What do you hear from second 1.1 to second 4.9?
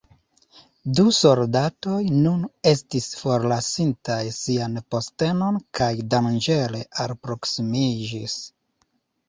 soldatoj nun estis forlasintaj sian